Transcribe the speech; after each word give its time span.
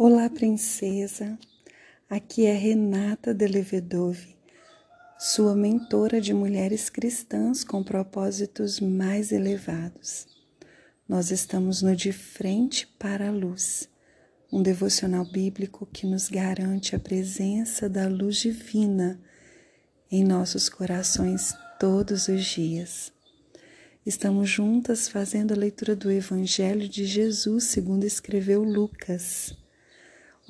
Olá, 0.00 0.30
princesa. 0.30 1.36
Aqui 2.08 2.46
é 2.46 2.52
Renata 2.52 3.34
Delevedove, 3.34 4.36
sua 5.18 5.56
mentora 5.56 6.20
de 6.20 6.32
mulheres 6.32 6.88
cristãs 6.88 7.64
com 7.64 7.82
propósitos 7.82 8.78
mais 8.78 9.32
elevados. 9.32 10.28
Nós 11.08 11.32
estamos 11.32 11.82
no 11.82 11.96
De 11.96 12.12
Frente 12.12 12.86
para 12.96 13.26
a 13.26 13.32
Luz, 13.32 13.88
um 14.52 14.62
devocional 14.62 15.24
bíblico 15.24 15.84
que 15.84 16.06
nos 16.06 16.28
garante 16.28 16.94
a 16.94 17.00
presença 17.00 17.88
da 17.88 18.06
luz 18.06 18.36
divina 18.36 19.20
em 20.08 20.22
nossos 20.22 20.68
corações 20.68 21.52
todos 21.80 22.28
os 22.28 22.44
dias. 22.44 23.12
Estamos 24.06 24.48
juntas 24.48 25.08
fazendo 25.08 25.50
a 25.50 25.56
leitura 25.56 25.96
do 25.96 26.08
Evangelho 26.08 26.88
de 26.88 27.04
Jesus, 27.04 27.64
segundo 27.64 28.04
escreveu 28.04 28.62
Lucas. 28.62 29.58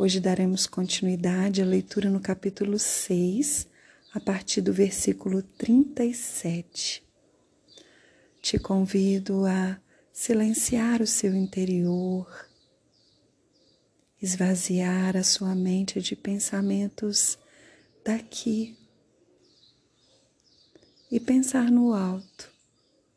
Hoje 0.01 0.21
daremos 0.21 0.65
continuidade 0.65 1.61
à 1.61 1.65
leitura 1.65 2.09
no 2.09 2.21
capítulo 2.21 2.79
6, 2.79 3.67
a 4.15 4.21
partir 4.21 4.61
do 4.61 4.73
versículo 4.73 5.43
37. 5.43 7.03
Te 8.41 8.61
convido 8.61 9.45
a 9.45 9.77
silenciar 10.13 11.03
o 11.03 11.07
seu 11.07 11.35
interior, 11.35 12.29
esvaziar 14.23 15.17
a 15.17 15.25
sua 15.25 15.53
mente 15.57 16.01
de 16.01 16.15
pensamentos 16.15 17.37
daqui 18.05 18.79
e 21.11 21.19
pensar 21.19 21.73
no 21.73 21.93
alto, 21.93 22.53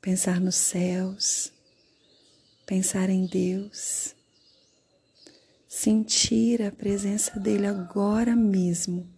pensar 0.01 0.41
nos 0.41 0.55
céus, 0.55 1.53
pensar 2.65 3.07
em 3.07 3.27
Deus 3.27 4.19
sentir 5.71 6.61
a 6.61 6.69
presença 6.69 7.39
dele 7.39 7.65
agora 7.65 8.35
mesmo, 8.35 9.09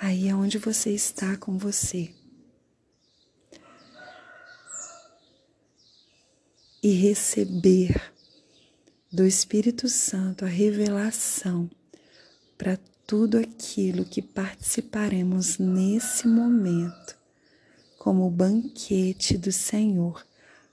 aí 0.00 0.28
é 0.28 0.34
onde 0.34 0.58
você 0.58 0.90
está 0.90 1.36
com 1.36 1.58
você. 1.58 2.14
E 6.80 6.92
receber 6.92 8.00
do 9.10 9.26
Espírito 9.26 9.88
Santo 9.88 10.44
a 10.44 10.48
revelação 10.48 11.68
para 12.56 12.78
tudo 13.04 13.38
aquilo 13.38 14.04
que 14.04 14.22
participaremos 14.22 15.58
nesse 15.58 16.28
momento, 16.28 17.18
como 17.98 18.24
o 18.24 18.30
banquete 18.30 19.36
do 19.36 19.50
Senhor 19.50 20.24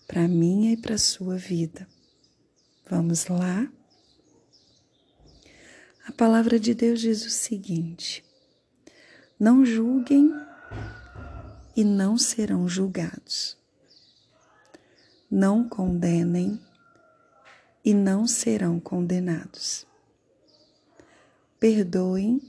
para 0.07 0.27
minha 0.27 0.71
e 0.73 0.77
para 0.77 0.99
sua 0.99 1.35
vida. 1.35 1.87
Vamos 2.87 3.25
lá? 3.25 3.67
A 6.09 6.11
palavra 6.11 6.59
de 6.59 6.73
Deus 6.73 7.01
diz 7.01 7.23
o 7.23 7.29
seguinte: 7.29 8.25
Não 9.39 9.63
julguem 9.63 10.33
e 11.75 11.83
não 11.83 12.17
serão 12.17 12.67
julgados. 12.67 13.55
Não 15.29 15.69
condenem 15.69 16.59
e 17.85 17.93
não 17.93 18.25
serão 18.25 18.79
condenados. 18.79 19.85
Perdoem 21.59 22.41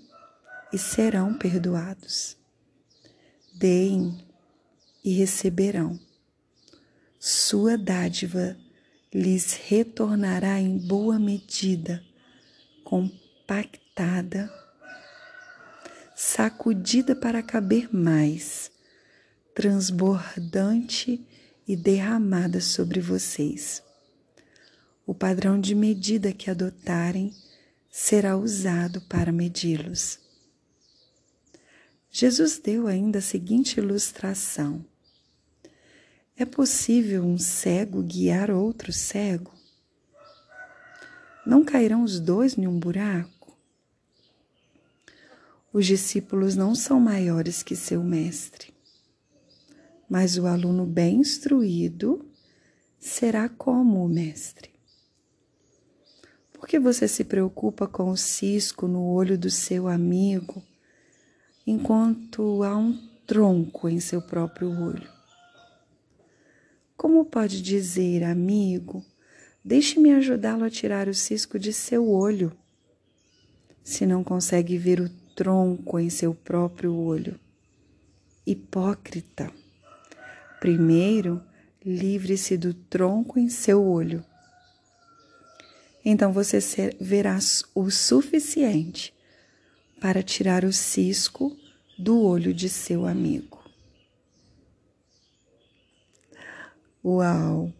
e 0.72 0.78
serão 0.78 1.36
perdoados. 1.36 2.38
Deem 3.54 4.26
e 5.04 5.12
receberão. 5.12 6.00
Sua 7.18 7.76
dádiva 7.76 8.56
lhes 9.12 9.52
retornará 9.52 10.58
em 10.58 10.78
boa 10.78 11.18
medida, 11.18 12.02
com 12.82 13.06
compactada, 13.50 14.48
sacudida 16.14 17.16
para 17.16 17.42
caber 17.42 17.92
mais, 17.92 18.70
transbordante 19.52 21.20
e 21.66 21.74
derramada 21.74 22.60
sobre 22.60 23.00
vocês. 23.00 23.82
O 25.04 25.12
padrão 25.12 25.60
de 25.60 25.74
medida 25.74 26.32
que 26.32 26.48
adotarem 26.48 27.34
será 27.90 28.36
usado 28.36 29.00
para 29.08 29.32
medi-los. 29.32 30.20
Jesus 32.08 32.56
deu 32.56 32.86
ainda 32.86 33.18
a 33.18 33.22
seguinte 33.22 33.80
ilustração: 33.80 34.84
É 36.36 36.44
possível 36.44 37.24
um 37.24 37.36
cego 37.36 38.00
guiar 38.00 38.48
outro 38.48 38.92
cego? 38.92 39.52
Não 41.44 41.64
cairão 41.64 42.04
os 42.04 42.20
dois 42.20 42.56
em 42.56 42.68
um 42.68 42.78
buraco? 42.78 43.39
Os 45.72 45.86
discípulos 45.86 46.56
não 46.56 46.74
são 46.74 46.98
maiores 46.98 47.62
que 47.62 47.76
seu 47.76 48.02
mestre, 48.02 48.74
mas 50.08 50.36
o 50.36 50.48
aluno 50.48 50.84
bem 50.84 51.20
instruído 51.20 52.28
será 52.98 53.48
como 53.48 54.04
o 54.04 54.08
mestre. 54.08 54.70
Por 56.52 56.66
que 56.66 56.76
você 56.80 57.06
se 57.06 57.22
preocupa 57.22 57.86
com 57.86 58.10
o 58.10 58.16
cisco 58.16 58.88
no 58.88 59.04
olho 59.04 59.38
do 59.38 59.48
seu 59.48 59.86
amigo, 59.86 60.60
enquanto 61.64 62.64
há 62.64 62.76
um 62.76 62.98
tronco 63.24 63.88
em 63.88 64.00
seu 64.00 64.20
próprio 64.20 64.68
olho? 64.70 65.08
Como 66.96 67.24
pode 67.24 67.62
dizer, 67.62 68.24
amigo, 68.24 69.04
deixe-me 69.64 70.12
ajudá-lo 70.14 70.64
a 70.64 70.70
tirar 70.70 71.06
o 71.06 71.14
cisco 71.14 71.60
de 71.60 71.72
seu 71.72 72.10
olho, 72.10 72.52
se 73.84 74.04
não 74.04 74.24
consegue 74.24 74.76
ver 74.76 75.00
o 75.00 75.19
tronco 75.40 75.98
em 75.98 76.10
seu 76.10 76.34
próprio 76.34 76.94
olho. 76.94 77.40
Hipócrita. 78.46 79.50
Primeiro, 80.60 81.42
livre-se 81.82 82.58
do 82.58 82.74
tronco 82.74 83.38
em 83.38 83.48
seu 83.48 83.82
olho. 83.82 84.22
Então 86.04 86.30
você 86.30 86.58
verá 87.00 87.38
o 87.74 87.90
suficiente 87.90 89.14
para 89.98 90.22
tirar 90.22 90.62
o 90.62 90.74
cisco 90.74 91.56
do 91.98 92.20
olho 92.20 92.52
de 92.52 92.68
seu 92.68 93.06
amigo. 93.06 93.64
Uau! 97.02 97.72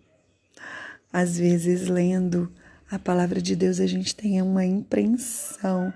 Às 1.12 1.36
vezes, 1.36 1.88
lendo 1.88 2.50
a 2.90 2.98
palavra 2.98 3.40
de 3.40 3.54
Deus, 3.54 3.78
a 3.78 3.86
gente 3.86 4.14
tem 4.16 4.42
uma 4.42 4.64
impressão 4.64 5.92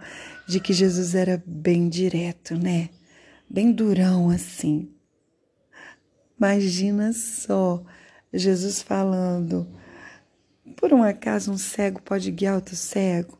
de 0.46 0.60
que 0.60 0.72
Jesus 0.72 1.14
era 1.14 1.42
bem 1.44 1.88
direto, 1.88 2.56
né? 2.56 2.88
Bem 3.50 3.72
durão 3.72 4.30
assim. 4.30 4.88
Imagina 6.38 7.12
só 7.12 7.82
Jesus 8.32 8.80
falando: 8.80 9.66
por 10.76 10.92
um 10.92 11.02
acaso 11.02 11.50
um 11.50 11.58
cego 11.58 12.00
pode 12.00 12.30
guiar 12.30 12.54
outro 12.54 12.76
cego? 12.76 13.36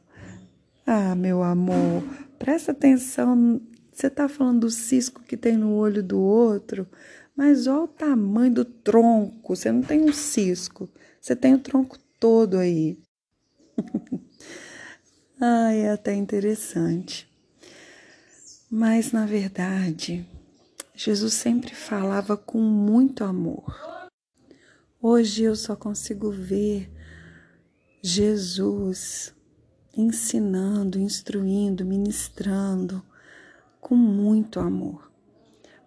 Ah, 0.84 1.14
meu 1.14 1.42
amor, 1.42 2.02
presta 2.38 2.72
atenção. 2.72 3.60
Você 3.92 4.08
está 4.08 4.28
falando 4.28 4.62
do 4.62 4.70
cisco 4.70 5.22
que 5.22 5.36
tem 5.36 5.56
no 5.56 5.74
olho 5.74 6.02
do 6.02 6.20
outro, 6.20 6.88
mas 7.36 7.68
olha 7.68 7.82
o 7.84 7.88
tamanho 7.88 8.52
do 8.52 8.64
tronco. 8.64 9.54
Você 9.54 9.70
não 9.70 9.82
tem 9.82 10.00
um 10.02 10.12
cisco, 10.12 10.88
você 11.20 11.36
tem 11.36 11.54
o 11.54 11.60
tronco 11.60 11.96
todo 12.18 12.58
aí. 12.58 12.98
ah, 15.40 15.72
é 15.72 15.90
até 15.90 16.14
interessante. 16.14 17.28
Mas, 18.70 19.12
na 19.12 19.26
verdade, 19.26 20.26
Jesus 20.94 21.34
sempre 21.34 21.74
falava 21.74 22.36
com 22.36 22.58
muito 22.60 23.24
amor. 23.24 23.74
Hoje 25.00 25.42
eu 25.42 25.54
só 25.54 25.76
consigo 25.76 26.30
ver 26.30 26.90
Jesus 28.02 29.34
ensinando, 29.96 30.98
instruindo, 30.98 31.84
ministrando 31.84 33.04
com 33.80 33.94
muito 33.94 34.58
amor. 34.58 35.10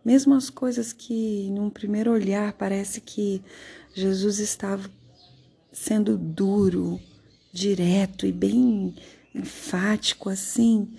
Mesmo 0.04 0.34
as 0.34 0.50
coisas 0.50 0.94
que, 0.94 1.50
num 1.52 1.70
primeiro 1.70 2.12
olhar, 2.12 2.54
parece 2.54 3.02
que 3.02 3.44
Jesus 3.94 4.40
estava 4.40 4.90
sendo 5.72 6.18
duro, 6.18 7.00
direto 7.52 8.26
e 8.26 8.32
bem 8.32 8.96
enfático 9.34 10.30
assim, 10.30 10.98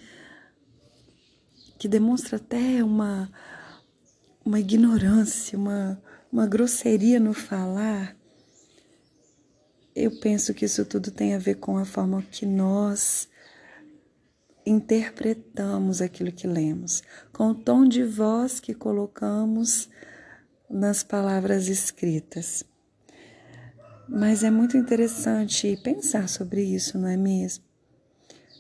que 1.79 1.89
demonstra 1.89 2.37
até 2.37 2.83
uma, 2.83 3.31
uma 4.45 4.59
ignorância, 4.59 5.59
uma, 5.59 6.03
uma 6.33 6.47
grosseria 6.47 7.21
no 7.21 7.33
falar, 7.33 8.17
eu 9.95 10.13
penso 10.21 10.55
que 10.55 10.65
isso 10.65 10.85
tudo 10.85 11.11
tem 11.11 11.35
a 11.35 11.39
ver 11.39 11.57
com 11.57 11.77
a 11.77 11.85
forma 11.85 12.23
que 12.23 12.47
nós 12.47 13.29
interpretamos 14.65 16.01
aquilo 16.01 16.31
que 16.31 16.47
lemos, 16.47 17.03
com 17.33 17.49
o 17.49 17.55
tom 17.55 17.85
de 17.85 18.05
voz 18.05 18.61
que 18.61 18.75
colocamos 18.75 19.89
nas 20.71 21.03
palavras 21.03 21.69
escritas. 21.69 22.63
Mas 24.09 24.43
é 24.43 24.51
muito 24.51 24.77
interessante 24.77 25.77
pensar 25.83 26.29
sobre 26.29 26.63
isso, 26.63 26.99
não 26.99 27.09
é 27.09 27.17
mesmo? 27.17 27.63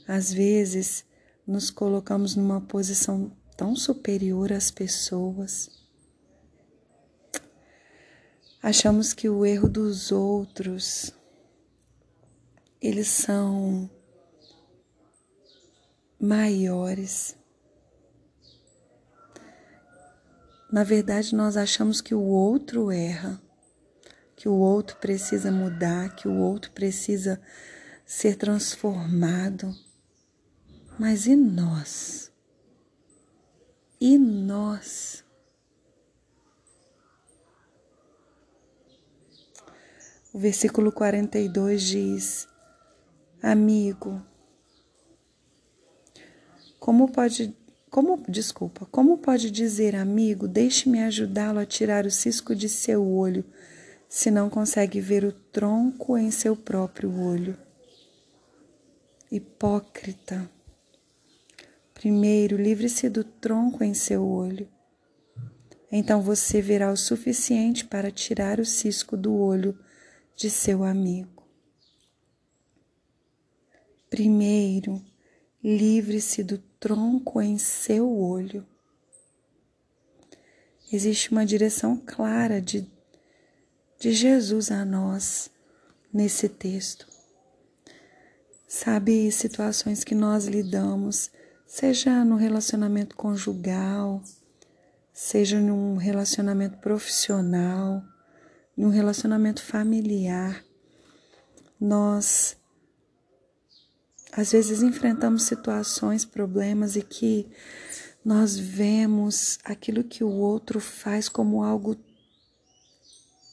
Às 0.06 0.32
vezes, 0.32 1.04
nos 1.46 1.70
colocamos 1.70 2.36
numa 2.36 2.60
posição 2.60 3.32
tão 3.56 3.74
superior 3.74 4.52
às 4.52 4.70
pessoas. 4.70 5.70
Achamos 8.62 9.12
que 9.14 9.28
o 9.28 9.46
erro 9.46 9.68
dos 9.68 10.12
outros 10.12 11.12
eles 12.80 13.08
são 13.08 13.90
maiores. 16.20 17.36
Na 20.70 20.84
verdade, 20.84 21.34
nós 21.34 21.56
achamos 21.56 22.00
que 22.00 22.14
o 22.14 22.20
outro 22.22 22.90
erra, 22.90 23.40
que 24.38 24.48
o 24.48 24.54
outro 24.54 24.96
precisa 24.98 25.50
mudar, 25.50 26.14
que 26.14 26.28
o 26.28 26.36
outro 26.36 26.70
precisa 26.70 27.40
ser 28.06 28.36
transformado. 28.36 29.74
Mas 30.96 31.26
e 31.26 31.34
nós? 31.34 32.30
E 34.00 34.16
nós? 34.16 35.24
O 40.32 40.38
versículo 40.38 40.92
42 40.92 41.82
diz: 41.82 42.48
Amigo, 43.42 44.24
como 46.78 47.10
pode, 47.10 47.56
como, 47.90 48.22
desculpa, 48.28 48.86
como 48.86 49.18
pode 49.18 49.50
dizer 49.50 49.96
amigo, 49.96 50.46
deixe-me 50.46 51.02
ajudá-lo 51.02 51.58
a 51.58 51.66
tirar 51.66 52.06
o 52.06 52.10
cisco 52.10 52.54
de 52.54 52.68
seu 52.68 53.04
olho, 53.04 53.44
se 54.08 54.30
não 54.30 54.48
consegue 54.48 55.00
ver 55.00 55.24
o 55.24 55.32
tronco 55.32 56.16
em 56.16 56.30
seu 56.30 56.56
próprio 56.56 57.20
olho? 57.20 57.58
Hipócrita. 59.30 60.50
Primeiro, 61.92 62.56
livre-se 62.56 63.10
do 63.10 63.22
tronco 63.22 63.84
em 63.84 63.92
seu 63.92 64.26
olho. 64.26 64.68
Então 65.90 66.22
você 66.22 66.62
verá 66.62 66.90
o 66.90 66.96
suficiente 66.96 67.84
para 67.84 68.10
tirar 68.10 68.58
o 68.58 68.64
cisco 68.64 69.16
do 69.16 69.34
olho 69.34 69.78
de 70.34 70.48
seu 70.48 70.84
amigo. 70.84 71.46
Primeiro, 74.08 75.02
livre-se 75.62 76.42
do 76.42 76.58
tronco 76.80 77.42
em 77.42 77.58
seu 77.58 78.10
olho. 78.10 78.66
Existe 80.90 81.30
uma 81.30 81.44
direção 81.44 81.96
clara 81.96 82.62
de, 82.62 82.90
de 83.98 84.12
Jesus 84.12 84.70
a 84.70 84.84
nós 84.84 85.50
nesse 86.12 86.48
texto. 86.48 87.06
Sabe, 88.66 89.30
situações 89.32 90.04
que 90.04 90.14
nós 90.14 90.46
lidamos 90.46 91.30
seja 91.66 92.24
no 92.24 92.36
relacionamento 92.36 93.16
conjugal, 93.16 94.22
seja 95.12 95.58
num 95.58 95.96
relacionamento 95.96 96.78
profissional, 96.78 98.02
num 98.76 98.88
relacionamento 98.88 99.62
familiar, 99.62 100.64
nós 101.80 102.56
às 104.32 104.52
vezes 104.52 104.82
enfrentamos 104.82 105.44
situações, 105.44 106.24
problemas 106.24 106.94
e 106.94 107.02
que 107.02 107.48
nós 108.24 108.56
vemos 108.56 109.58
aquilo 109.64 110.04
que 110.04 110.22
o 110.22 110.30
outro 110.30 110.78
faz 110.78 111.28
como 111.28 111.64
algo 111.64 111.96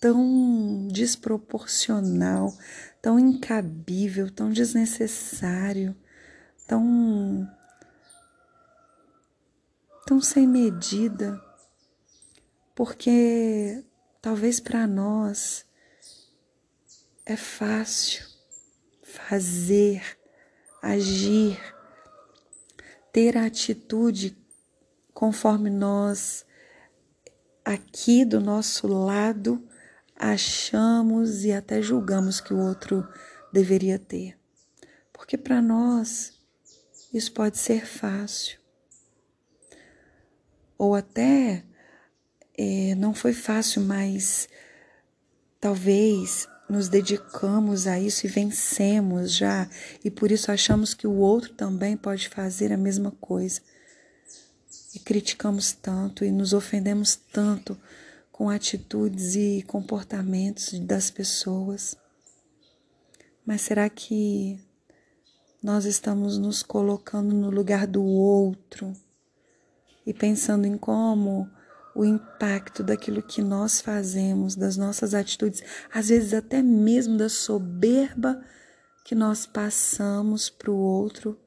tão 0.05 0.87
desproporcional, 0.87 2.55
tão 3.01 3.17
incabível, 3.17 4.29
tão 4.29 4.51
desnecessário, 4.51 5.95
tão 6.67 7.49
tão 10.05 10.21
sem 10.21 10.45
medida, 10.47 11.41
porque 12.75 13.83
talvez 14.21 14.59
para 14.59 14.85
nós 14.85 15.65
é 17.25 17.35
fácil 17.35 18.27
fazer, 19.01 20.03
agir, 20.83 21.59
ter 23.11 23.35
a 23.35 23.47
atitude 23.47 24.37
conforme 25.15 25.71
nós 25.71 26.45
aqui 27.65 28.23
do 28.23 28.39
nosso 28.39 28.85
lado 28.85 29.67
achamos 30.15 31.43
e 31.43 31.51
até 31.51 31.81
julgamos 31.81 32.39
que 32.39 32.53
o 32.53 32.59
outro 32.59 33.07
deveria 33.51 33.99
ter. 33.99 34.37
Porque 35.11 35.37
para 35.37 35.61
nós 35.61 36.33
isso 37.13 37.31
pode 37.31 37.57
ser 37.57 37.85
fácil 37.85 38.59
ou 40.77 40.95
até 40.95 41.63
é, 42.57 42.95
não 42.95 43.13
foi 43.13 43.33
fácil, 43.33 43.81
mas 43.81 44.47
talvez 45.59 46.47
nos 46.69 46.87
dedicamos 46.87 47.85
a 47.87 47.99
isso 47.99 48.25
e 48.25 48.29
vencemos 48.29 49.33
já, 49.33 49.69
e 50.03 50.09
por 50.09 50.31
isso 50.31 50.51
achamos 50.51 50.93
que 50.93 51.05
o 51.05 51.15
outro 51.15 51.53
também 51.53 51.95
pode 51.95 52.27
fazer 52.29 52.71
a 52.71 52.77
mesma 52.77 53.11
coisa. 53.11 53.61
E 54.93 54.99
criticamos 54.99 55.73
tanto 55.73 56.23
e 56.23 56.31
nos 56.31 56.53
ofendemos 56.53 57.15
tanto 57.15 57.77
com 58.35 58.49
atitudes 58.49 59.35
e 59.37 59.63
comportamentos 59.65 60.77
das 60.79 61.09
pessoas. 61.09 61.95
Mas 63.45 63.61
será 63.61 63.89
que 63.89 64.59
nós 65.63 65.85
estamos 65.85 66.37
nos 66.37 66.61
colocando 66.61 67.33
no 67.33 67.49
lugar 67.49 67.87
do 67.87 68.03
outro? 68.03 68.93
e 70.05 70.13
pensando 70.13 70.65
em 70.65 70.77
como 70.77 71.49
o 71.95 72.05
impacto 72.05 72.83
daquilo 72.83 73.23
que 73.23 73.41
nós 73.41 73.81
fazemos, 73.81 74.55
das 74.55 74.77
nossas 74.77 75.13
atitudes, 75.13 75.63
às 75.91 76.09
vezes 76.09 76.33
até 76.33 76.61
mesmo 76.61 77.17
da 77.17 77.29
soberba 77.29 78.43
que 79.03 79.15
nós 79.15 79.45
passamos 79.45 80.49
para 80.49 80.69
o 80.69 80.77
outro, 80.77 81.39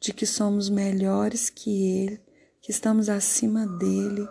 de 0.00 0.12
que 0.12 0.26
somos 0.26 0.68
melhores 0.68 1.48
que 1.48 2.00
ele, 2.00 2.20
que 2.60 2.70
estamos 2.70 3.08
acima 3.08 3.66
dele, 3.66 4.28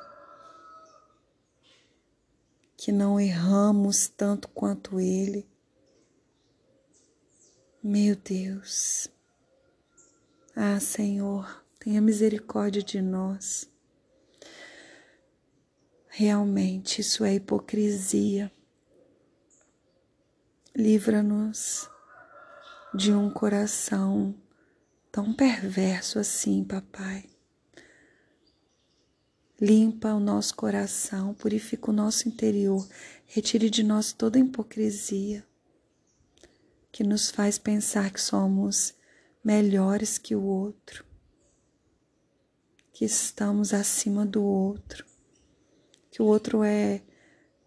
que 2.78 2.92
não 2.92 3.20
erramos 3.20 4.08
tanto 4.08 4.48
quanto 4.50 5.00
ele. 5.00 5.48
Meu 7.82 8.16
Deus. 8.16 9.08
Ah, 10.56 10.80
Senhor, 10.80 11.64
tenha 11.80 12.02
misericórdia 12.02 12.82
de 12.82 13.02
nós. 13.02 13.70
Realmente 16.08 17.02
isso 17.02 17.24
é 17.26 17.36
hipocrisia. 17.36 18.52
Livra-nos 20.76 21.90
de 22.94 23.12
um 23.14 23.30
coração 23.30 24.34
tão 25.12 25.34
perverso 25.34 26.18
assim, 26.18 26.64
papai. 26.64 27.35
Limpa 29.66 30.14
o 30.14 30.20
nosso 30.20 30.56
coração, 30.56 31.34
purifica 31.34 31.90
o 31.90 31.94
nosso 31.94 32.28
interior, 32.28 32.88
retire 33.26 33.68
de 33.68 33.82
nós 33.82 34.14
toda 34.14 34.38
hipocrisia 34.38 35.44
que 36.92 37.04
nos 37.04 37.32
faz 37.32 37.58
pensar 37.58 38.12
que 38.12 38.22
somos 38.22 38.94
melhores 39.44 40.20
que 40.20 40.36
o 40.36 40.44
outro 40.44 41.04
que 42.94 43.04
estamos 43.04 43.74
acima 43.74 44.24
do 44.24 44.42
outro, 44.42 45.04
que 46.12 46.22
o 46.22 46.26
outro 46.26 46.64
é 46.64 47.02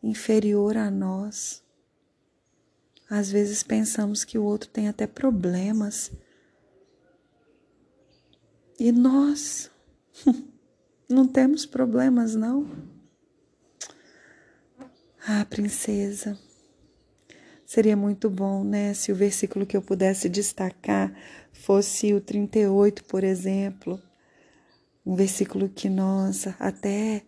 inferior 0.02 0.76
a 0.76 0.90
nós. 0.90 1.62
Às 3.10 3.30
vezes 3.30 3.62
pensamos 3.62 4.24
que 4.24 4.38
o 4.38 4.44
outro 4.44 4.70
tem 4.70 4.88
até 4.88 5.06
problemas. 5.06 6.10
E 8.78 8.90
nós 8.90 9.70
não 11.08 11.26
temos 11.26 11.64
problemas, 11.64 12.34
não? 12.34 12.68
Ah, 15.26 15.44
princesa, 15.44 16.38
seria 17.64 17.96
muito 17.96 18.30
bom, 18.30 18.64
né, 18.64 18.94
se 18.94 19.12
o 19.12 19.14
versículo 19.14 19.66
que 19.66 19.76
eu 19.76 19.82
pudesse 19.82 20.28
destacar 20.28 21.14
fosse 21.52 22.14
o 22.14 22.20
38, 22.20 23.04
por 23.04 23.24
exemplo 23.24 24.00
um 25.08 25.14
versículo 25.14 25.70
que 25.70 25.88
nós 25.88 26.46
até 26.60 27.22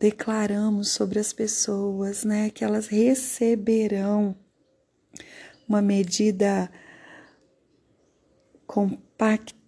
declaramos 0.00 0.90
sobre 0.90 1.18
as 1.18 1.30
pessoas, 1.30 2.24
né, 2.24 2.48
que 2.48 2.64
elas 2.64 2.86
receberão 2.86 4.34
uma 5.68 5.82
medida 5.82 6.72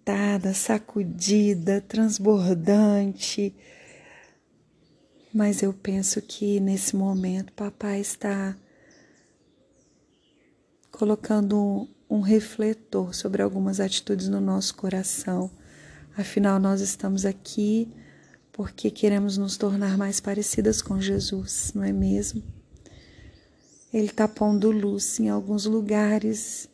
compactada, 0.05 0.53
sacudida, 0.53 1.81
transbordante. 1.81 3.53
Mas 5.33 5.63
eu 5.63 5.73
penso 5.73 6.21
que 6.21 6.59
nesse 6.59 6.95
momento 6.95 7.51
papai 7.53 7.99
está 7.99 8.55
colocando 10.91 11.89
um 12.09 12.21
refletor 12.21 13.13
sobre 13.13 13.41
algumas 13.41 13.79
atitudes 13.79 14.29
no 14.29 14.39
nosso 14.39 14.75
coração. 14.75 15.51
Afinal, 16.15 16.59
nós 16.59 16.79
estamos 16.79 17.25
aqui 17.25 17.91
porque 18.53 18.89
queremos 18.89 19.37
nos 19.37 19.57
tornar 19.57 19.97
mais 19.97 20.21
parecidas 20.21 20.81
com 20.81 21.01
Jesus, 21.01 21.73
não 21.75 21.83
é 21.83 21.91
mesmo? 21.91 22.41
Ele 23.91 24.05
está 24.05 24.27
pondo 24.27 24.71
luz 24.71 25.19
em 25.19 25.27
alguns 25.27 25.65
lugares 25.65 26.69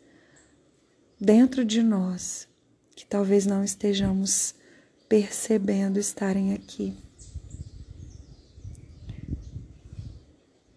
dentro 1.20 1.66
de 1.66 1.82
nós 1.82 2.51
que 3.02 3.08
talvez 3.08 3.48
não 3.48 3.64
estejamos 3.64 4.54
percebendo 5.10 5.98
estarem 5.98 6.54
aqui. 6.54 6.96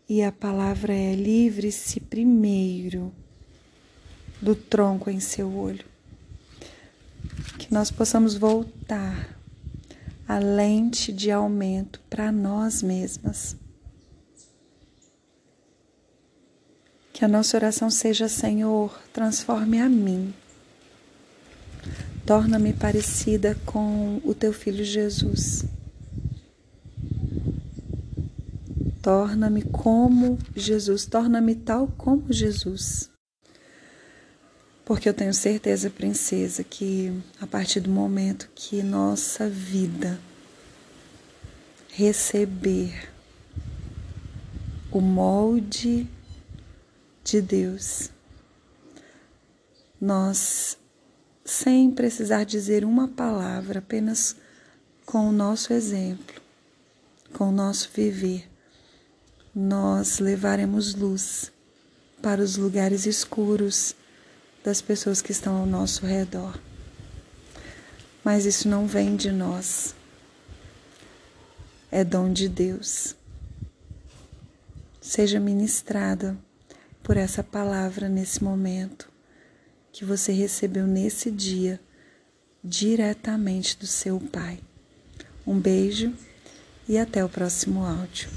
E 0.08 0.22
a 0.22 0.32
palavra 0.32 0.94
é: 0.94 1.14
livre-se 1.14 2.00
primeiro 2.00 3.12
do 4.40 4.56
tronco 4.56 5.10
em 5.10 5.20
seu 5.20 5.54
olho. 5.54 5.84
Que 7.58 7.70
nós 7.70 7.90
possamos 7.90 8.34
voltar 8.34 9.38
a 10.26 10.38
lente 10.38 11.12
de 11.12 11.30
aumento 11.30 12.00
para 12.08 12.32
nós 12.32 12.82
mesmas. 12.82 13.54
Que 17.12 17.22
a 17.22 17.28
nossa 17.28 17.54
oração 17.58 17.90
seja: 17.90 18.30
Senhor, 18.30 18.98
transforme 19.12 19.78
a 19.78 19.90
mim. 19.90 20.32
Torna-me 22.26 22.72
parecida 22.72 23.54
com 23.66 24.20
o 24.24 24.34
teu 24.34 24.52
filho 24.52 24.84
Jesus. 24.84 25.64
Torna-me 29.02 29.62
como 29.62 30.38
Jesus, 30.56 31.04
torna-me 31.04 31.54
tal 31.54 31.86
como 31.88 32.32
Jesus. 32.32 33.10
Porque 34.84 35.08
eu 35.08 35.14
tenho 35.14 35.34
certeza, 35.34 35.90
princesa, 35.90 36.64
que 36.64 37.12
a 37.40 37.46
partir 37.46 37.80
do 37.80 37.90
momento 37.90 38.48
que 38.54 38.82
nossa 38.82 39.48
vida 39.48 40.18
receber 41.90 43.08
o 44.90 45.00
molde 45.00 46.08
de 47.22 47.40
Deus, 47.40 48.10
nós, 50.00 50.76
sem 51.44 51.90
precisar 51.90 52.44
dizer 52.44 52.84
uma 52.84 53.06
palavra, 53.06 53.80
apenas 53.80 54.34
com 55.04 55.28
o 55.28 55.32
nosso 55.32 55.74
exemplo, 55.74 56.40
com 57.34 57.50
o 57.50 57.52
nosso 57.52 57.90
viver, 57.92 58.48
nós 59.54 60.18
levaremos 60.18 60.94
luz 60.94 61.52
para 62.22 62.40
os 62.40 62.56
lugares 62.56 63.04
escuros 63.04 63.94
das 64.64 64.80
pessoas 64.80 65.20
que 65.20 65.32
estão 65.32 65.56
ao 65.58 65.66
nosso 65.66 66.06
redor. 66.06 66.58
Mas 68.24 68.46
isso 68.46 68.66
não 68.66 68.86
vem 68.86 69.14
de 69.14 69.30
nós, 69.30 69.94
é 71.92 72.02
dom 72.02 72.32
de 72.32 72.48
Deus. 72.48 73.14
Seja 74.98 75.38
ministrada 75.38 76.34
por 77.02 77.18
essa 77.18 77.42
palavra 77.42 78.08
nesse 78.08 78.42
momento 78.42 79.13
que 79.94 80.04
você 80.04 80.32
recebeu 80.32 80.88
nesse 80.88 81.30
dia 81.30 81.80
diretamente 82.64 83.78
do 83.78 83.86
seu 83.86 84.18
Pai. 84.18 84.58
Um 85.46 85.56
beijo 85.56 86.12
e 86.88 86.98
até 86.98 87.24
o 87.24 87.28
próximo 87.28 87.84
áudio. 87.84 88.28